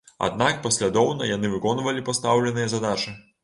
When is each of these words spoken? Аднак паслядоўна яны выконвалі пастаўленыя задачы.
Аднак 0.27 0.55
паслядоўна 0.63 1.29
яны 1.35 1.53
выконвалі 1.57 2.07
пастаўленыя 2.11 2.67
задачы. 2.77 3.19